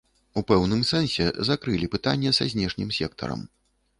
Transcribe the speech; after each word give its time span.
У 0.39 0.43
пэўным 0.51 0.79
сэнсе 0.91 1.27
закрылі 1.51 1.91
пытанне 1.95 2.33
са 2.39 2.47
знешнім 2.53 2.89
сектарам. 3.01 3.45